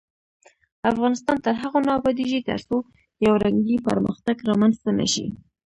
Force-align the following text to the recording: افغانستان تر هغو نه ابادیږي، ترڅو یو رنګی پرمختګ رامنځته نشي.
افغانستان 0.91 1.37
تر 1.45 1.53
هغو 1.61 1.79
نه 1.87 1.91
ابادیږي، 1.99 2.39
ترڅو 2.49 2.77
یو 3.25 3.33
رنګی 3.45 3.77
پرمختګ 3.87 4.35
رامنځته 4.49 4.89
نشي. 4.99 5.27